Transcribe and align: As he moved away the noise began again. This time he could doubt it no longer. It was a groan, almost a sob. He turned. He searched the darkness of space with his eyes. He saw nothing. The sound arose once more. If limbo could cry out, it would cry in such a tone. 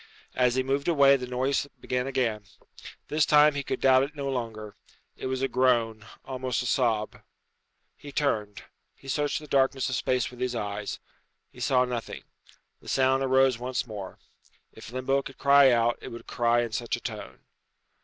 As 0.33 0.55
he 0.55 0.63
moved 0.63 0.87
away 0.87 1.15
the 1.15 1.27
noise 1.27 1.67
began 1.79 2.07
again. 2.07 2.45
This 3.09 3.23
time 3.23 3.53
he 3.53 3.61
could 3.61 3.79
doubt 3.79 4.01
it 4.01 4.15
no 4.15 4.27
longer. 4.29 4.75
It 5.15 5.27
was 5.27 5.43
a 5.43 5.47
groan, 5.47 6.03
almost 6.25 6.63
a 6.63 6.65
sob. 6.65 7.21
He 7.95 8.11
turned. 8.11 8.63
He 8.95 9.07
searched 9.07 9.37
the 9.37 9.45
darkness 9.47 9.89
of 9.89 9.95
space 9.95 10.31
with 10.31 10.39
his 10.39 10.55
eyes. 10.55 10.99
He 11.51 11.59
saw 11.59 11.85
nothing. 11.85 12.23
The 12.81 12.89
sound 12.89 13.21
arose 13.21 13.59
once 13.59 13.85
more. 13.85 14.17
If 14.71 14.91
limbo 14.91 15.21
could 15.21 15.37
cry 15.37 15.69
out, 15.69 15.99
it 16.01 16.07
would 16.07 16.25
cry 16.25 16.61
in 16.63 16.71
such 16.71 16.95
a 16.95 16.99
tone. 16.99 17.41